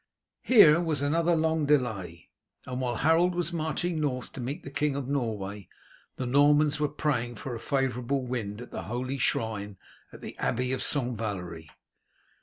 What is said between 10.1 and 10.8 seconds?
at the Abbey